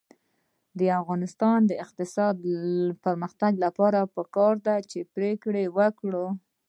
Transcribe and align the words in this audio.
د 0.79 0.81
افغانستان 1.01 1.59
د 1.65 1.71
اقتصادي 1.85 2.57
پرمختګ 3.03 3.53
لپاره 3.65 3.99
پکار 4.15 4.53
ده 4.65 4.75
چې 4.89 4.99
پرېکړه 5.15 5.63
وکړو. 5.77 6.27